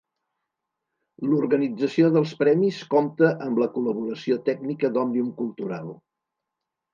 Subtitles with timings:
[1.33, 5.95] L'organització dels premis compta amb la col·laboració tècnica d'Òmnium Cultural.